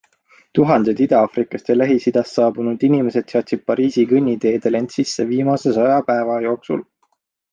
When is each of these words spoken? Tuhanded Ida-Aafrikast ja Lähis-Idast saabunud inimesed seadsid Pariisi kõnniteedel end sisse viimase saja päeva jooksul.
Tuhanded 0.57 0.99
Ida-Aafrikast 1.03 1.67
ja 1.71 1.75
Lähis-Idast 1.75 2.39
saabunud 2.39 2.85
inimesed 2.87 3.35
seadsid 3.35 3.63
Pariisi 3.71 4.07
kõnniteedel 4.13 4.79
end 4.81 4.95
sisse 4.97 5.29
viimase 5.35 5.75
saja 5.79 5.99
päeva 6.11 6.39
jooksul. 6.47 6.83